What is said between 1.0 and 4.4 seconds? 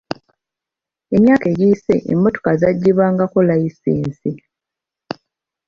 Emyaka egiyise emmotoka zaggibwangako layisinsi